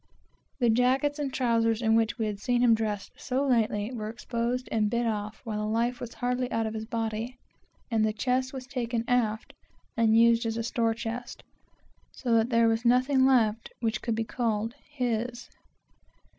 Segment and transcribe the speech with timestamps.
[0.59, 3.67] The jackets and trowsers in which we had seen him dressed but a few days
[3.85, 7.37] before, were exposed and bid off while the life was hardly out of his body,
[7.91, 9.53] and his chest was taken aft
[9.95, 11.43] and used as a store chest,
[12.13, 15.51] so that there was nothing left which could be called his.